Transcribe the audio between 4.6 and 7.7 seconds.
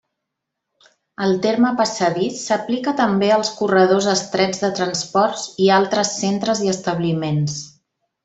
de transports i altres centres i establiments.